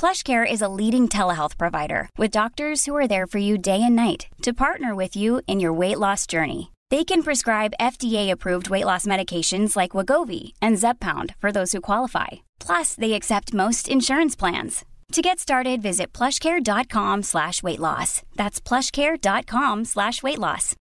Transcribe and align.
PlushCare 0.00 0.50
is 0.50 0.62
a 0.62 0.68
leading 0.80 1.08
telehealth 1.08 1.58
provider 1.58 2.08
with 2.16 2.30
doctors 2.30 2.86
who 2.86 2.96
are 2.96 3.06
there 3.06 3.26
for 3.26 3.36
you 3.36 3.58
day 3.58 3.82
and 3.82 3.94
night 3.94 4.28
to 4.40 4.54
partner 4.54 4.94
with 4.94 5.14
you 5.14 5.42
in 5.46 5.60
your 5.60 5.74
weight 5.74 5.98
loss 5.98 6.26
journey. 6.26 6.72
They 6.88 7.04
can 7.04 7.22
prescribe 7.22 7.74
FDA-approved 7.78 8.70
weight 8.70 8.86
loss 8.86 9.04
medications 9.04 9.76
like 9.76 9.90
Wegovy 9.90 10.54
and 10.62 10.78
Zepbound 10.78 11.34
for 11.36 11.52
those 11.52 11.72
who 11.72 11.82
qualify. 11.82 12.28
Plus, 12.58 12.94
they 12.94 13.12
accept 13.12 13.52
most 13.52 13.90
insurance 13.90 14.34
plans. 14.34 14.86
To 15.12 15.20
get 15.20 15.38
started, 15.38 15.82
visit 15.82 16.14
plushcare.com 16.14 17.22
slash 17.22 17.62
weight 17.62 17.78
loss. 17.78 18.22
That's 18.36 18.58
plushcare.com 18.58 19.84
slash 19.84 20.22
weight 20.22 20.38
loss. 20.38 20.76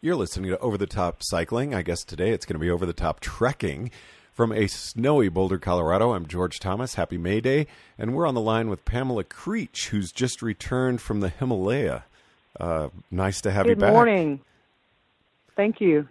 You're 0.00 0.16
listening 0.16 0.50
to 0.50 0.58
Over 0.58 0.76
the 0.76 0.88
Top 0.88 1.22
Cycling. 1.22 1.72
I 1.72 1.82
guess 1.82 2.02
today 2.02 2.30
it's 2.30 2.46
going 2.46 2.54
to 2.54 2.58
be 2.58 2.70
Over 2.70 2.84
the 2.84 2.92
Top 2.92 3.20
Trekking. 3.20 3.92
From 4.40 4.52
a 4.52 4.68
snowy 4.68 5.28
Boulder, 5.28 5.58
Colorado, 5.58 6.14
I'm 6.14 6.24
George 6.24 6.60
Thomas. 6.60 6.94
Happy 6.94 7.18
May 7.18 7.42
Day. 7.42 7.66
And 7.98 8.14
we're 8.14 8.26
on 8.26 8.34
the 8.34 8.40
line 8.40 8.70
with 8.70 8.86
Pamela 8.86 9.22
Creech, 9.22 9.88
who's 9.88 10.12
just 10.12 10.40
returned 10.40 11.02
from 11.02 11.20
the 11.20 11.28
Himalaya. 11.28 12.04
Uh, 12.58 12.88
nice 13.10 13.42
to 13.42 13.50
have 13.50 13.66
Good 13.66 13.72
you 13.72 13.76
back. 13.76 13.90
Good 13.90 13.92
morning. 13.92 14.40
Thank 15.56 15.82
you. 15.82 16.08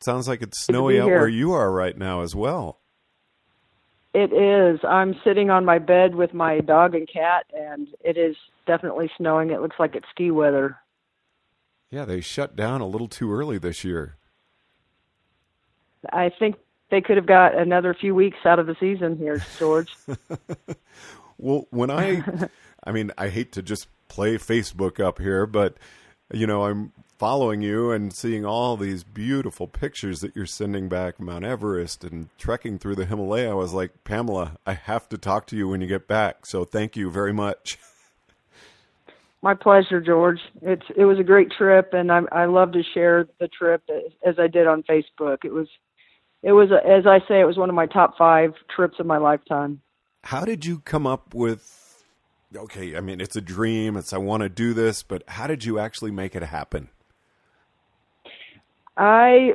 Sounds 0.00 0.26
like 0.26 0.40
it's 0.40 0.58
snowy 0.58 0.98
out 0.98 1.08
here. 1.08 1.18
where 1.18 1.28
you 1.28 1.52
are 1.52 1.70
right 1.70 1.98
now 1.98 2.22
as 2.22 2.34
well. 2.34 2.78
It 4.14 4.32
is. 4.32 4.80
I'm 4.82 5.14
sitting 5.22 5.50
on 5.50 5.66
my 5.66 5.78
bed 5.78 6.14
with 6.14 6.32
my 6.32 6.60
dog 6.60 6.94
and 6.94 7.06
cat, 7.06 7.44
and 7.52 7.88
it 8.02 8.16
is 8.16 8.36
definitely 8.66 9.10
snowing. 9.18 9.50
It 9.50 9.60
looks 9.60 9.76
like 9.78 9.94
it's 9.94 10.08
ski 10.08 10.30
weather. 10.30 10.78
Yeah, 11.90 12.06
they 12.06 12.22
shut 12.22 12.56
down 12.56 12.80
a 12.80 12.86
little 12.86 13.08
too 13.08 13.30
early 13.30 13.58
this 13.58 13.84
year. 13.84 14.16
I 16.10 16.30
think 16.30 16.56
they 16.90 17.00
could 17.00 17.16
have 17.16 17.26
got 17.26 17.56
another 17.56 17.94
few 17.94 18.14
weeks 18.14 18.38
out 18.44 18.58
of 18.58 18.66
the 18.66 18.76
season 18.80 19.16
here, 19.16 19.44
George. 19.58 19.94
well, 21.38 21.66
when 21.70 21.90
I, 21.90 22.22
I 22.84 22.92
mean, 22.92 23.12
I 23.16 23.28
hate 23.28 23.52
to 23.52 23.62
just 23.62 23.88
play 24.08 24.36
Facebook 24.36 25.00
up 25.00 25.18
here, 25.18 25.46
but 25.46 25.76
you 26.32 26.46
know, 26.46 26.64
I'm 26.64 26.92
following 27.18 27.60
you 27.60 27.90
and 27.90 28.14
seeing 28.14 28.46
all 28.46 28.76
these 28.76 29.04
beautiful 29.04 29.66
pictures 29.66 30.20
that 30.20 30.34
you're 30.34 30.46
sending 30.46 30.88
back 30.88 31.20
Mount 31.20 31.44
Everest 31.44 32.02
and 32.02 32.28
trekking 32.38 32.78
through 32.78 32.94
the 32.94 33.04
Himalaya. 33.04 33.50
I 33.50 33.54
was 33.54 33.74
like, 33.74 34.04
Pamela, 34.04 34.56
I 34.66 34.72
have 34.72 35.08
to 35.10 35.18
talk 35.18 35.46
to 35.48 35.56
you 35.56 35.68
when 35.68 35.80
you 35.80 35.86
get 35.86 36.08
back. 36.08 36.46
So 36.46 36.64
thank 36.64 36.96
you 36.96 37.10
very 37.10 37.32
much. 37.32 37.78
My 39.42 39.54
pleasure, 39.54 40.00
George. 40.00 40.40
It's 40.60 40.84
it 40.94 41.04
was 41.04 41.18
a 41.18 41.22
great 41.22 41.50
trip, 41.50 41.94
and 41.94 42.12
I 42.12 42.20
I 42.30 42.44
love 42.44 42.72
to 42.72 42.82
share 42.92 43.26
the 43.38 43.48
trip 43.48 43.82
as 44.26 44.38
I 44.38 44.48
did 44.48 44.66
on 44.66 44.82
Facebook. 44.82 45.44
It 45.44 45.52
was 45.52 45.66
it 46.42 46.52
was 46.52 46.70
as 46.72 47.06
I 47.06 47.20
say, 47.28 47.40
it 47.40 47.44
was 47.44 47.56
one 47.56 47.68
of 47.68 47.74
my 47.74 47.86
top 47.86 48.16
five 48.16 48.54
trips 48.74 48.98
of 48.98 49.06
my 49.06 49.18
lifetime. 49.18 49.80
How 50.24 50.44
did 50.44 50.64
you 50.64 50.80
come 50.80 51.06
up 51.06 51.34
with? 51.34 52.04
Okay, 52.54 52.96
I 52.96 53.00
mean, 53.00 53.20
it's 53.20 53.36
a 53.36 53.40
dream. 53.40 53.96
It's 53.96 54.12
I 54.12 54.18
want 54.18 54.42
to 54.42 54.48
do 54.48 54.74
this, 54.74 55.02
but 55.02 55.22
how 55.28 55.46
did 55.46 55.64
you 55.64 55.78
actually 55.78 56.10
make 56.10 56.34
it 56.34 56.42
happen? 56.42 56.88
I 58.96 59.52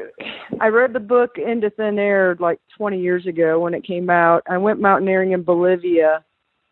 I 0.59 0.67
read 0.67 0.94
the 0.94 1.00
book 1.00 1.38
Into 1.38 1.69
Thin 1.69 2.00
Air 2.00 2.36
like 2.39 2.59
20 2.78 3.00
years 3.00 3.28
ago 3.28 3.59
when 3.59 3.73
it 3.73 3.85
came 3.85 4.09
out. 4.09 4.44
I 4.50 4.57
went 4.57 4.79
mountaineering 4.79 5.31
in 5.31 5.44
Bolivia 5.44 6.23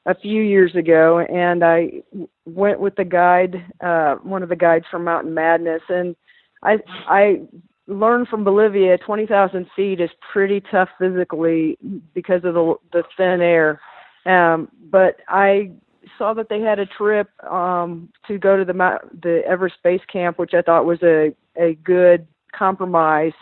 a 0.06 0.16
few 0.16 0.41
years 0.41 0.75
ago, 0.75 1.19
and 1.19 1.63
I 1.63 2.03
went 2.45 2.80
with 2.80 2.95
the 2.95 3.06
guide, 3.06 3.63
uh, 3.81 4.16
one 4.16 4.44
of 4.44 4.50
the 4.50 4.56
guides 4.56 4.85
from 4.90 5.03
Mountain 5.03 5.34
Madness, 5.34 5.81
and 5.90 6.16
I 6.63 6.80
I 7.07 7.41
learned 7.88 8.27
from 8.27 8.44
Bolivia 8.44 8.97
20,000 8.97 9.67
feet 9.75 9.99
is 9.99 10.09
pretty 10.31 10.61
tough 10.71 10.89
physically 10.99 11.77
because 12.13 12.44
of 12.44 12.53
the 12.53 12.75
the 12.91 13.03
thin 13.17 13.41
air. 13.41 13.79
Um, 14.25 14.69
but 14.89 15.17
I 15.27 15.71
saw 16.17 16.33
that 16.33 16.49
they 16.49 16.61
had 16.61 16.79
a 16.79 16.85
trip 16.85 17.29
um, 17.44 18.09
to 18.27 18.38
go 18.38 18.57
to 18.57 18.66
the 18.66 18.99
the 19.21 19.41
Everest 19.45 19.75
Base 19.83 20.01
Camp, 20.11 20.39
which 20.39 20.53
I 20.53 20.61
thought 20.61 20.85
was 20.85 21.01
a 21.03 21.33
a 21.57 21.75
good 21.83 22.27
compromise. 22.55 23.33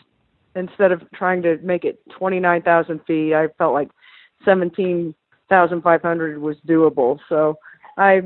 Instead 0.54 0.92
of 0.92 1.10
trying 1.12 1.42
to 1.44 1.58
make 1.60 1.86
it 1.86 2.02
29,000 2.18 3.00
feet, 3.08 3.34
I 3.34 3.48
felt 3.58 3.74
like 3.74 3.90
17,500 4.44 6.42
was 6.42 6.58
doable. 6.68 7.20
So 7.30 7.58
I 7.98 8.24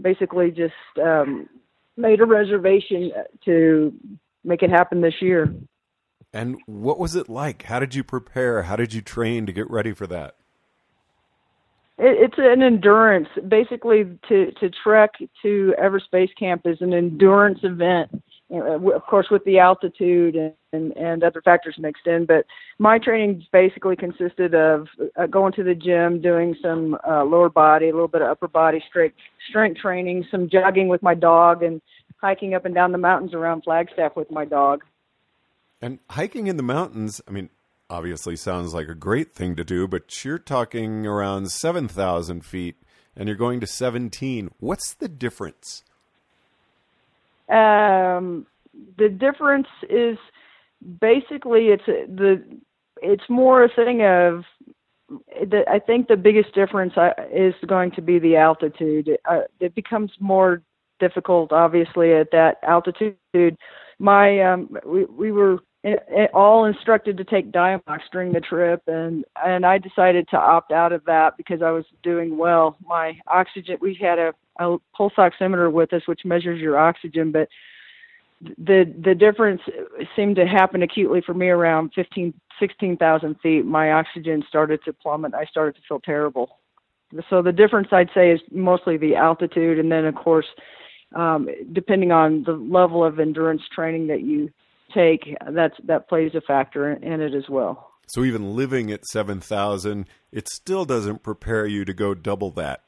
basically 0.00 0.50
just 0.50 0.72
um, 1.02 1.50
made 1.98 2.22
a 2.22 2.24
reservation 2.24 3.12
to 3.44 3.92
make 4.46 4.62
it 4.62 4.70
happen 4.70 5.00
this 5.00 5.20
year. 5.20 5.52
And 6.32 6.56
what 6.66 6.98
was 6.98 7.16
it 7.16 7.28
like? 7.28 7.62
How 7.64 7.78
did 7.78 7.94
you 7.94 8.04
prepare? 8.04 8.62
How 8.62 8.76
did 8.76 8.92
you 8.92 9.00
train 9.00 9.46
to 9.46 9.52
get 9.52 9.70
ready 9.70 9.92
for 9.92 10.06
that? 10.06 10.36
It, 11.98 12.30
it's 12.30 12.38
an 12.38 12.62
endurance. 12.62 13.28
Basically, 13.48 14.04
to 14.28 14.52
to 14.52 14.70
trek 14.82 15.12
to 15.42 15.74
Everest 15.78 16.10
Base 16.10 16.30
Camp 16.38 16.62
is 16.64 16.78
an 16.80 16.92
endurance 16.92 17.60
event. 17.62 18.22
Of 18.48 19.02
course, 19.10 19.26
with 19.28 19.42
the 19.44 19.58
altitude 19.58 20.36
and, 20.36 20.52
and, 20.72 20.96
and 20.96 21.24
other 21.24 21.42
factors 21.42 21.74
mixed 21.80 22.06
in, 22.06 22.26
but 22.26 22.46
my 22.78 22.96
training 22.96 23.44
basically 23.52 23.96
consisted 23.96 24.54
of 24.54 24.86
uh, 25.16 25.26
going 25.26 25.52
to 25.54 25.64
the 25.64 25.74
gym, 25.74 26.22
doing 26.22 26.54
some 26.62 26.96
uh, 27.08 27.24
lower 27.24 27.48
body, 27.48 27.88
a 27.88 27.92
little 27.92 28.06
bit 28.06 28.22
of 28.22 28.28
upper 28.28 28.46
body 28.46 28.80
strength 28.88 29.16
strength 29.48 29.80
training, 29.80 30.24
some 30.30 30.48
jogging 30.48 30.86
with 30.86 31.02
my 31.02 31.12
dog, 31.12 31.64
and 31.64 31.82
hiking 32.20 32.54
up 32.54 32.64
and 32.64 32.74
down 32.74 32.92
the 32.92 32.98
mountains 32.98 33.34
around 33.34 33.62
Flagstaff 33.62 34.16
with 34.16 34.30
my 34.30 34.44
dog. 34.44 34.84
And 35.80 35.98
hiking 36.10 36.46
in 36.46 36.56
the 36.56 36.62
mountains, 36.62 37.20
I 37.28 37.30
mean, 37.30 37.50
obviously 37.90 38.36
sounds 38.36 38.74
like 38.74 38.88
a 38.88 38.94
great 38.94 39.34
thing 39.34 39.56
to 39.56 39.64
do, 39.64 39.86
but 39.86 40.24
you're 40.24 40.38
talking 40.38 41.06
around 41.06 41.50
7,000 41.50 42.44
feet 42.44 42.76
and 43.14 43.28
you're 43.28 43.36
going 43.36 43.60
to 43.60 43.66
17. 43.66 44.50
What's 44.58 44.94
the 44.94 45.08
difference? 45.08 45.82
Um, 47.48 48.46
the 48.98 49.08
difference 49.08 49.68
is 49.88 50.18
basically 51.00 51.68
it's 51.68 51.86
the 51.86 52.42
it's 53.02 53.28
more 53.28 53.62
a 53.62 53.68
thing 53.68 54.02
of 54.02 54.44
the, 55.08 55.64
I 55.70 55.78
think 55.78 56.08
the 56.08 56.16
biggest 56.16 56.54
difference 56.54 56.94
uh, 56.96 57.10
is 57.32 57.54
going 57.66 57.92
to 57.92 58.02
be 58.02 58.18
the 58.18 58.36
altitude. 58.36 59.16
Uh, 59.24 59.42
it 59.60 59.74
becomes 59.74 60.10
more 60.18 60.62
difficult, 60.98 61.52
obviously, 61.52 62.12
at 62.12 62.30
that 62.32 62.58
altitude. 62.62 63.56
My 63.98 64.40
um, 64.40 64.76
we 64.84 65.04
we 65.04 65.32
were 65.32 65.60
all 66.34 66.64
instructed 66.64 67.16
to 67.16 67.24
take 67.24 67.52
Diamox 67.52 68.00
during 68.10 68.32
the 68.32 68.40
trip, 68.40 68.82
and 68.86 69.24
and 69.44 69.64
I 69.64 69.78
decided 69.78 70.28
to 70.28 70.36
opt 70.36 70.72
out 70.72 70.92
of 70.92 71.04
that 71.04 71.36
because 71.36 71.62
I 71.62 71.70
was 71.70 71.84
doing 72.02 72.36
well. 72.36 72.76
My 72.84 73.18
oxygen, 73.26 73.78
we 73.80 73.94
had 73.94 74.18
a, 74.18 74.34
a 74.58 74.78
pulse 74.96 75.14
oximeter 75.16 75.70
with 75.70 75.92
us, 75.92 76.02
which 76.06 76.24
measures 76.24 76.60
your 76.60 76.78
oxygen, 76.78 77.32
but 77.32 77.48
the 78.40 78.92
the 79.02 79.14
difference 79.14 79.62
seemed 80.14 80.36
to 80.36 80.46
happen 80.46 80.82
acutely 80.82 81.20
for 81.20 81.34
me 81.34 81.48
around 81.48 81.92
15 81.94 82.34
16,000 82.58 83.36
feet. 83.42 83.64
My 83.64 83.92
oxygen 83.92 84.42
started 84.48 84.80
to 84.84 84.92
plummet. 84.92 85.34
I 85.34 85.44
started 85.44 85.74
to 85.76 85.82
feel 85.86 86.00
terrible. 86.00 86.58
So 87.30 87.42
the 87.42 87.52
difference 87.52 87.88
I'd 87.92 88.10
say 88.14 88.30
is 88.30 88.40
mostly 88.50 88.96
the 88.96 89.14
altitude, 89.14 89.78
and 89.78 89.92
then 89.92 90.04
of 90.06 90.14
course, 90.14 90.46
um, 91.14 91.48
depending 91.72 92.12
on 92.12 92.44
the 92.44 92.52
level 92.52 93.04
of 93.04 93.20
endurance 93.20 93.62
training 93.74 94.08
that 94.08 94.22
you 94.22 94.50
take, 94.94 95.36
that's 95.50 95.76
that 95.84 96.08
plays 96.08 96.34
a 96.34 96.40
factor 96.40 96.92
in 96.92 97.20
it 97.20 97.34
as 97.34 97.48
well. 97.48 97.92
So 98.08 98.24
even 98.24 98.54
living 98.54 98.90
at 98.90 99.04
seven 99.06 99.40
thousand, 99.40 100.06
it 100.32 100.48
still 100.48 100.84
doesn't 100.84 101.22
prepare 101.22 101.66
you 101.66 101.84
to 101.84 101.94
go 101.94 102.14
double 102.14 102.50
that. 102.52 102.82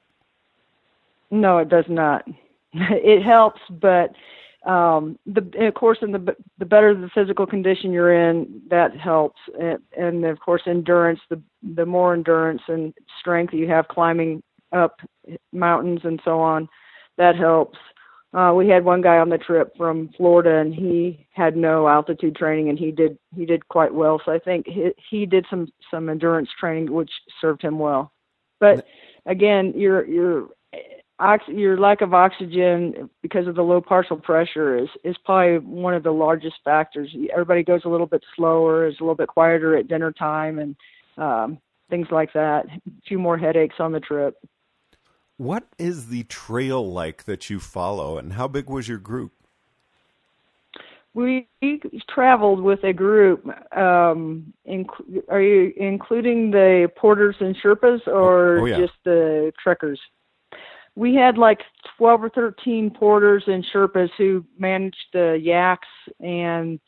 No, 1.30 1.58
it 1.58 1.68
does 1.68 1.86
not. 1.88 2.26
It 2.74 3.22
helps, 3.22 3.62
but 3.70 4.14
um, 4.68 5.18
the 5.24 5.40
of 5.66 5.74
course, 5.74 5.98
in 6.02 6.12
the 6.12 6.36
the 6.58 6.66
better 6.66 6.94
the 6.94 7.08
physical 7.14 7.46
condition 7.46 7.92
you're 7.92 8.12
in, 8.12 8.60
that 8.68 8.94
helps, 8.94 9.40
and, 9.58 9.78
and 9.96 10.24
of 10.26 10.40
course, 10.40 10.62
endurance. 10.66 11.20
The 11.30 11.40
the 11.62 11.86
more 11.86 12.12
endurance 12.12 12.62
and 12.68 12.92
strength 13.18 13.54
you 13.54 13.68
have 13.68 13.88
climbing 13.88 14.42
up 14.72 15.00
mountains 15.52 16.00
and 16.04 16.20
so 16.24 16.40
on, 16.40 16.68
that 17.16 17.36
helps. 17.36 17.78
Uh, 18.34 18.52
we 18.54 18.68
had 18.68 18.84
one 18.84 19.00
guy 19.00 19.18
on 19.18 19.30
the 19.30 19.38
trip 19.38 19.74
from 19.76 20.10
Florida, 20.16 20.58
and 20.58 20.74
he 20.74 21.26
had 21.32 21.56
no 21.56 21.88
altitude 21.88 22.36
training, 22.36 22.68
and 22.68 22.78
he 22.78 22.90
did 22.90 23.18
he 23.34 23.46
did 23.46 23.66
quite 23.68 23.92
well. 23.92 24.20
So 24.24 24.32
I 24.32 24.38
think 24.38 24.66
he, 24.66 24.90
he 25.10 25.24
did 25.24 25.46
some 25.48 25.68
some 25.90 26.08
endurance 26.10 26.50
training, 26.60 26.92
which 26.92 27.10
served 27.40 27.62
him 27.62 27.78
well. 27.78 28.12
But 28.60 28.86
again, 29.24 29.72
you're 29.74 30.06
you're 30.06 30.48
ox- 31.18 31.48
your 31.48 31.78
lack 31.78 32.00
of 32.00 32.14
oxygen 32.14 33.08
because 33.22 33.46
of 33.46 33.54
the 33.54 33.62
low 33.62 33.80
partial 33.80 34.16
pressure 34.16 34.76
is 34.76 34.88
is 35.04 35.16
probably 35.24 35.58
one 35.58 35.94
of 35.94 36.02
the 36.02 36.12
largest 36.12 36.56
factors. 36.64 37.14
Everybody 37.32 37.62
goes 37.62 37.82
a 37.84 37.88
little 37.88 38.06
bit 38.06 38.22
slower, 38.36 38.86
is 38.86 38.96
a 39.00 39.02
little 39.02 39.14
bit 39.14 39.28
quieter 39.28 39.76
at 39.76 39.88
dinner 39.88 40.12
time, 40.12 40.58
and 40.58 40.76
um, 41.16 41.58
things 41.90 42.08
like 42.10 42.32
that. 42.34 42.66
A 42.66 42.90
few 43.06 43.18
more 43.18 43.38
headaches 43.38 43.76
on 43.78 43.92
the 43.92 44.00
trip. 44.00 44.34
What 45.38 45.64
is 45.78 46.08
the 46.08 46.24
trail 46.24 46.84
like 46.92 47.24
that 47.24 47.48
you 47.48 47.60
follow, 47.60 48.18
and 48.18 48.32
how 48.32 48.48
big 48.48 48.68
was 48.68 48.88
your 48.88 48.98
group? 48.98 49.32
We 51.14 51.48
traveled 52.08 52.60
with 52.60 52.82
a 52.82 52.92
group. 52.92 53.46
Um, 53.76 54.52
inc- 54.68 55.22
are 55.28 55.40
you 55.40 55.72
including 55.76 56.50
the 56.50 56.90
porters 56.96 57.36
and 57.40 57.56
Sherpas, 57.56 58.06
or 58.08 58.60
oh, 58.60 58.64
yeah. 58.66 58.78
just 58.78 58.94
the 59.04 59.52
trekkers? 59.62 60.00
We 60.96 61.14
had 61.14 61.38
like 61.38 61.60
12 61.96 62.24
or 62.24 62.30
13 62.30 62.90
porters 62.90 63.44
and 63.46 63.64
Sherpas 63.72 64.10
who 64.18 64.44
managed 64.58 65.06
the 65.12 65.38
yaks, 65.40 65.88
and 66.20 66.80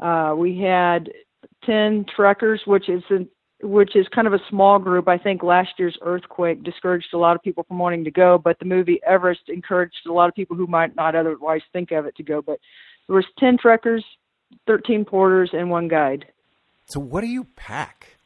uh, 0.00 0.34
we 0.36 0.58
had 0.58 1.10
10 1.64 2.06
trekkers, 2.14 2.62
which 2.64 2.88
is 2.88 3.02
an 3.10 3.28
which 3.62 3.96
is 3.96 4.06
kind 4.14 4.26
of 4.26 4.32
a 4.32 4.40
small 4.48 4.78
group. 4.78 5.08
I 5.08 5.18
think 5.18 5.42
last 5.42 5.70
year's 5.78 5.98
earthquake 6.02 6.62
discouraged 6.62 7.08
a 7.12 7.18
lot 7.18 7.34
of 7.34 7.42
people 7.42 7.64
from 7.64 7.78
wanting 7.78 8.04
to 8.04 8.10
go, 8.10 8.38
but 8.38 8.58
the 8.58 8.64
movie 8.64 9.00
Everest 9.06 9.48
encouraged 9.48 10.06
a 10.06 10.12
lot 10.12 10.28
of 10.28 10.34
people 10.34 10.56
who 10.56 10.66
might 10.66 10.94
not 10.94 11.14
otherwise 11.14 11.62
think 11.72 11.90
of 11.90 12.06
it 12.06 12.16
to 12.16 12.22
go. 12.22 12.40
But 12.40 12.60
there 13.06 13.16
was 13.16 13.26
10 13.38 13.58
trekkers, 13.58 14.04
13 14.66 15.04
porters, 15.04 15.50
and 15.52 15.70
one 15.70 15.88
guide. 15.88 16.26
So 16.86 17.00
what 17.00 17.22
do 17.22 17.26
you 17.26 17.46
pack? 17.56 18.18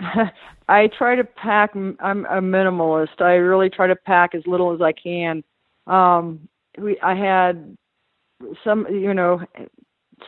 I 0.68 0.88
try 0.88 1.14
to 1.14 1.24
pack. 1.24 1.74
I'm 1.74 1.96
a 2.00 2.40
minimalist. 2.40 3.20
I 3.20 3.34
really 3.34 3.70
try 3.70 3.86
to 3.86 3.96
pack 3.96 4.34
as 4.34 4.42
little 4.46 4.72
as 4.72 4.80
I 4.80 4.92
can. 4.92 5.44
Um, 5.86 6.48
we, 6.78 6.98
I 7.00 7.14
had 7.14 7.76
some, 8.64 8.86
you 8.90 9.14
know, 9.14 9.42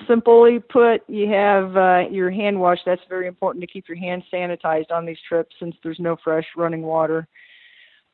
simply 0.07 0.59
put, 0.59 1.03
you 1.09 1.29
have 1.29 1.77
uh, 1.77 2.05
your 2.11 2.31
hand 2.31 2.59
wash. 2.61 2.79
That's 2.85 3.03
very 3.09 3.27
important 3.27 3.61
to 3.63 3.67
keep 3.67 3.89
your 3.89 3.99
hands 3.99 4.25
sanitized 4.33 4.91
on 4.91 5.07
these 5.07 5.19
trips 5.29 5.55
since 5.59 5.75
there's 5.83 6.01
no 6.01 6.17
fresh 6.23 6.47
running 6.57 6.83
water. 6.83 7.27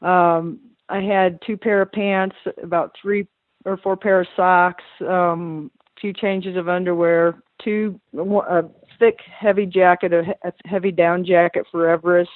Um, 0.03 0.61
I 0.89 1.01
had 1.01 1.39
two 1.47 1.57
pair 1.57 1.83
of 1.83 1.93
pants, 1.93 2.37
about 2.63 2.95
three 3.01 3.27
or 3.65 3.77
four 3.79 3.97
pair 3.97 4.21
of 4.21 4.27
socks, 4.37 4.85
um, 5.07 5.71
few 6.01 6.13
changes 6.13 6.57
of 6.57 6.69
underwear, 6.69 7.43
two 7.63 8.01
a 8.17 8.65
thick 8.99 9.19
heavy 9.27 9.67
jacket, 9.67 10.13
a 10.13 10.53
heavy 10.65 10.93
down 10.93 11.25
jacket 11.25 11.67
for 11.71 11.89
Everest, 11.89 12.31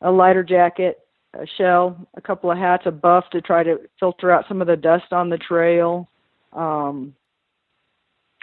a 0.00 0.10
lighter 0.10 0.42
jacket, 0.42 0.98
a 1.34 1.46
shell, 1.58 2.08
a 2.16 2.20
couple 2.20 2.50
of 2.50 2.58
hats, 2.58 2.84
a 2.86 2.90
buff 2.90 3.24
to 3.32 3.40
try 3.40 3.62
to 3.62 3.78
filter 4.00 4.30
out 4.30 4.44
some 4.48 4.60
of 4.60 4.66
the 4.66 4.76
dust 4.76 5.12
on 5.12 5.28
the 5.28 5.38
trail. 5.38 6.08
Um, 6.52 7.14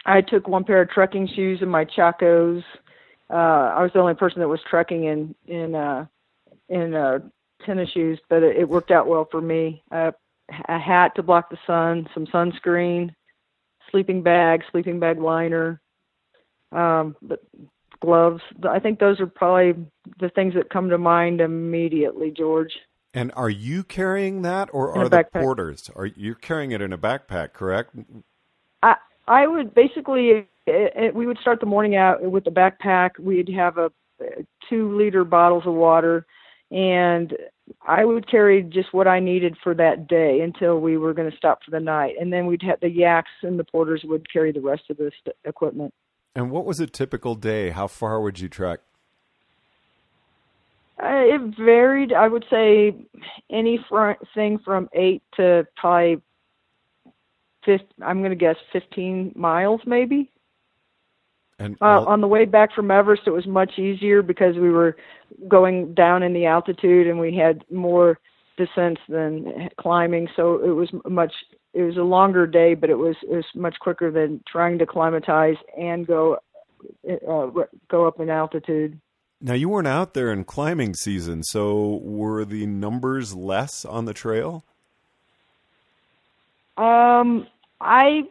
I 0.04 0.20
took 0.20 0.48
one 0.48 0.64
pair 0.64 0.82
of 0.82 0.90
trekking 0.90 1.28
shoes 1.28 1.60
and 1.62 1.70
my 1.70 1.84
Chacos. 1.84 2.62
Uh, 3.30 3.34
I 3.34 3.82
was 3.82 3.92
the 3.94 4.00
only 4.00 4.14
person 4.14 4.40
that 4.40 4.48
was 4.48 4.60
trekking 4.68 5.04
in 5.04 5.34
in 5.46 5.74
uh, 5.74 6.06
in 6.68 6.94
uh, 6.94 7.20
tennis 7.64 7.90
shoes, 7.90 8.18
but 8.28 8.42
it, 8.42 8.56
it 8.56 8.68
worked 8.68 8.90
out 8.90 9.06
well 9.06 9.28
for 9.30 9.40
me. 9.40 9.82
Uh, 9.90 10.12
a 10.68 10.78
hat 10.78 11.14
to 11.16 11.22
block 11.22 11.50
the 11.50 11.58
sun, 11.66 12.08
some 12.12 12.26
sunscreen, 12.26 13.14
sleeping 13.90 14.22
bag, 14.22 14.62
sleeping 14.70 14.98
bag 15.00 15.18
liner, 15.18 15.80
um, 16.72 17.16
but 17.22 17.40
gloves. 18.00 18.42
I 18.68 18.80
think 18.80 18.98
those 18.98 19.20
are 19.20 19.26
probably 19.26 19.86
the 20.18 20.28
things 20.28 20.54
that 20.54 20.68
come 20.68 20.90
to 20.90 20.98
mind 20.98 21.40
immediately, 21.40 22.32
George. 22.36 22.72
And 23.14 23.30
are 23.34 23.50
you 23.50 23.84
carrying 23.84 24.42
that, 24.42 24.70
or 24.72 24.96
are 24.96 25.08
the 25.08 25.24
porters? 25.32 25.90
Are 25.94 26.06
you 26.06 26.34
carrying 26.34 26.72
it 26.72 26.80
in 26.80 26.92
a 26.92 26.98
backpack? 26.98 27.52
Correct. 27.52 27.94
I 28.82 28.96
I 29.26 29.46
would 29.46 29.74
basically 29.74 30.30
it, 30.30 30.48
it, 30.66 31.14
we 31.14 31.26
would 31.26 31.38
start 31.38 31.60
the 31.60 31.66
morning 31.66 31.96
out 31.96 32.22
with 32.22 32.44
the 32.44 32.50
backpack. 32.50 33.18
We'd 33.18 33.48
have 33.50 33.78
a 33.78 33.90
eh, 34.20 34.42
two 34.68 34.96
liter 34.96 35.24
bottles 35.24 35.64
of 35.66 35.74
water, 35.74 36.26
and 36.70 37.36
I 37.86 38.04
would 38.04 38.30
carry 38.30 38.62
just 38.62 38.92
what 38.92 39.08
I 39.08 39.20
needed 39.20 39.56
for 39.62 39.74
that 39.74 40.08
day 40.08 40.40
until 40.40 40.80
we 40.80 40.96
were 40.96 41.14
going 41.14 41.30
to 41.30 41.36
stop 41.36 41.62
for 41.64 41.70
the 41.70 41.80
night, 41.80 42.14
and 42.20 42.32
then 42.32 42.46
we'd 42.46 42.62
have 42.62 42.80
the 42.80 42.90
yaks 42.90 43.30
and 43.42 43.58
the 43.58 43.64
porters 43.64 44.02
would 44.04 44.30
carry 44.32 44.52
the 44.52 44.60
rest 44.60 44.84
of 44.90 44.96
the 44.96 45.10
st- 45.20 45.36
equipment. 45.44 45.92
And 46.34 46.50
what 46.50 46.64
was 46.64 46.80
a 46.80 46.86
typical 46.86 47.34
day? 47.34 47.70
How 47.70 47.86
far 47.86 48.20
would 48.20 48.40
you 48.40 48.48
trek? 48.48 48.80
Uh, 51.02 51.08
it 51.08 51.56
varied. 51.56 52.12
I 52.12 52.28
would 52.28 52.44
say 52.48 52.94
anything 53.50 54.58
from 54.64 54.88
eight 54.92 55.22
to 55.36 55.66
probably 55.76 56.14
50, 56.14 56.22
I'm 58.02 58.18
going 58.18 58.30
to 58.30 58.36
guess 58.36 58.56
15 58.72 59.32
miles 59.34 59.80
maybe. 59.86 60.30
And 61.58 61.76
uh, 61.80 62.04
on 62.06 62.20
the 62.20 62.26
way 62.26 62.44
back 62.44 62.74
from 62.74 62.90
Everest, 62.90 63.22
it 63.26 63.30
was 63.30 63.46
much 63.46 63.78
easier 63.78 64.22
because 64.22 64.56
we 64.56 64.70
were 64.70 64.96
going 65.48 65.94
down 65.94 66.22
in 66.22 66.32
the 66.32 66.46
altitude 66.46 67.06
and 67.06 67.20
we 67.20 67.36
had 67.36 67.64
more 67.70 68.18
descents 68.56 69.00
than 69.08 69.70
climbing. 69.78 70.28
So 70.34 70.56
it 70.62 70.70
was 70.70 70.88
much. 71.08 71.32
It 71.74 71.82
was 71.82 71.96
a 71.96 72.02
longer 72.02 72.46
day, 72.46 72.74
but 72.74 72.90
it 72.90 72.98
was 72.98 73.16
it 73.22 73.36
was 73.36 73.44
much 73.54 73.76
quicker 73.80 74.10
than 74.10 74.42
trying 74.46 74.78
to 74.78 74.86
climatize 74.86 75.56
and 75.78 76.06
go 76.06 76.38
uh, 77.08 77.46
go 77.88 78.06
up 78.06 78.20
in 78.20 78.28
altitude. 78.28 78.98
Now 79.40 79.54
you 79.54 79.68
weren't 79.68 79.88
out 79.88 80.14
there 80.14 80.32
in 80.32 80.44
climbing 80.44 80.94
season, 80.94 81.42
so 81.42 82.00
were 82.02 82.44
the 82.44 82.66
numbers 82.66 83.34
less 83.34 83.84
on 83.84 84.04
the 84.04 84.14
trail? 84.14 84.64
Um, 86.76 87.46
I 87.82 88.22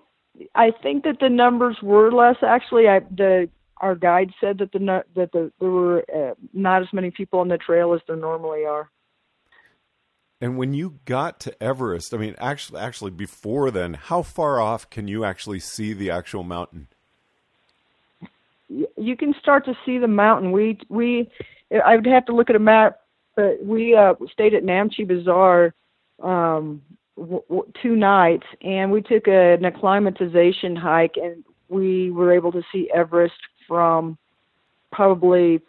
I 0.55 0.71
think 0.81 1.03
that 1.03 1.19
the 1.19 1.29
numbers 1.29 1.77
were 1.81 2.11
less. 2.11 2.37
Actually, 2.41 2.87
I 2.87 2.99
the 2.99 3.49
our 3.77 3.95
guide 3.95 4.31
said 4.39 4.59
that 4.59 4.71
the 4.71 5.03
that 5.15 5.31
the 5.31 5.51
there 5.59 5.69
were 5.69 6.03
uh, 6.13 6.35
not 6.53 6.81
as 6.81 6.87
many 6.93 7.11
people 7.11 7.39
on 7.39 7.49
the 7.49 7.57
trail 7.57 7.93
as 7.93 8.01
there 8.07 8.15
normally 8.15 8.65
are. 8.65 8.89
And 10.39 10.57
when 10.57 10.73
you 10.73 10.99
got 11.05 11.39
to 11.41 11.63
Everest, 11.63 12.15
I 12.15 12.17
mean, 12.17 12.35
actually, 12.39 12.79
actually 12.79 13.11
before 13.11 13.69
then, 13.69 13.93
how 13.93 14.23
far 14.23 14.59
off 14.59 14.89
can 14.89 15.07
you 15.07 15.23
actually 15.23 15.59
see 15.59 15.93
the 15.93 16.09
actual 16.09 16.43
mountain? 16.43 16.87
You 18.97 19.17
can 19.17 19.35
start 19.39 19.65
to 19.65 19.77
see 19.85 19.97
the 19.99 20.07
mountain. 20.07 20.51
We 20.51 20.79
we 20.89 21.29
I 21.85 21.95
would 21.95 22.07
have 22.07 22.25
to 22.25 22.35
look 22.35 22.49
at 22.49 22.55
a 22.55 22.59
map, 22.59 23.01
but 23.35 23.63
we 23.63 23.95
uh, 23.95 24.15
stayed 24.31 24.53
at 24.53 24.63
Namche 24.63 25.07
Bazaar 25.07 25.73
um, 26.23 26.81
w- 27.21 27.43
w- 27.49 27.71
two 27.81 27.95
nights, 27.95 28.45
and 28.61 28.91
we 28.91 29.01
took 29.01 29.27
a, 29.27 29.53
an 29.53 29.65
acclimatization 29.65 30.75
hike, 30.75 31.15
and 31.15 31.43
we 31.69 32.11
were 32.11 32.33
able 32.33 32.51
to 32.51 32.61
see 32.71 32.89
Everest 32.93 33.33
from 33.67 34.17
probably 34.91 35.61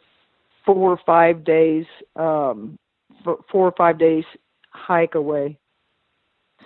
four 0.65 0.91
or 0.91 1.01
five 1.05 1.45
days, 1.45 1.85
um, 2.17 2.79
four 3.25 3.69
or 3.69 3.73
five 3.77 3.99
days 3.99 4.25
hike 4.71 5.15
away. 5.15 5.59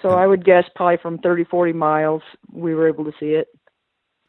So 0.02 0.10
I 0.10 0.26
would 0.26 0.44
guess 0.44 0.64
probably 0.74 0.98
from 0.98 1.18
30, 1.18 1.44
40 1.44 1.72
miles, 1.72 2.22
we 2.52 2.74
were 2.74 2.88
able 2.88 3.04
to 3.04 3.12
see 3.18 3.30
it. 3.30 3.48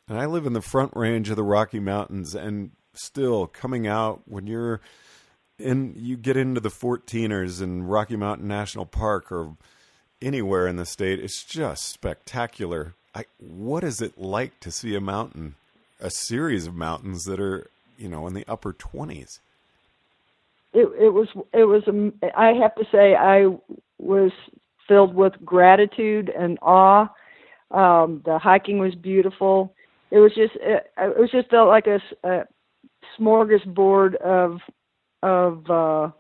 And 0.07 0.17
I 0.17 0.25
live 0.25 0.45
in 0.45 0.53
the 0.53 0.61
front 0.61 0.93
range 0.95 1.29
of 1.29 1.35
the 1.35 1.43
Rocky 1.43 1.79
Mountains, 1.79 2.33
and 2.33 2.71
still 2.93 3.47
coming 3.47 3.85
out 3.85 4.21
when 4.25 4.47
you're 4.47 4.79
in, 5.59 5.93
you 5.97 6.15
get 6.17 6.37
into 6.37 6.61
the 6.61 6.69
14ers 6.69 7.61
in 7.61 7.83
Rocky 7.83 8.15
Mountain 8.15 8.47
National 8.47 8.85
Park 8.85 9.31
or 9.31 9.57
anywhere 10.21 10.67
in 10.67 10.75
the 10.75 10.85
state. 10.85 11.19
It's 11.19 11.43
just 11.43 11.87
spectacular. 11.87 12.93
I, 13.13 13.25
what 13.39 13.83
is 13.83 14.01
it 14.01 14.17
like 14.17 14.59
to 14.61 14.71
see 14.71 14.95
a 14.95 15.01
mountain, 15.01 15.55
a 15.99 16.09
series 16.09 16.67
of 16.67 16.75
mountains 16.75 17.25
that 17.25 17.39
are, 17.39 17.69
you 17.97 18.07
know, 18.07 18.27
in 18.27 18.33
the 18.33 18.45
upper 18.47 18.73
20s? 18.73 19.39
It, 20.73 20.87
it 20.99 21.09
was, 21.09 21.27
it 21.53 21.63
was, 21.63 21.83
I 22.35 22.53
have 22.53 22.75
to 22.75 22.85
say, 22.91 23.15
I 23.15 23.47
was 23.97 24.31
filled 24.87 25.15
with 25.15 25.33
gratitude 25.43 26.29
and 26.29 26.59
awe. 26.61 27.09
Um, 27.71 28.21
the 28.25 28.37
hiking 28.37 28.77
was 28.77 28.93
beautiful. 28.95 29.73
It 30.11 30.19
was 30.19 30.33
just, 30.35 30.55
it, 30.55 30.91
it 30.97 31.19
was 31.19 31.31
just 31.31 31.49
felt 31.49 31.67
like 31.67 31.87
a, 31.87 31.99
a 32.23 32.45
smorgasbord 33.19 34.15
of, 34.15 34.59
of, 35.23 35.69
uh, 35.69 36.11